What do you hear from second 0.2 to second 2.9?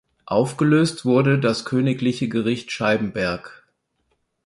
Aufgelöst wurde das Königliche Gericht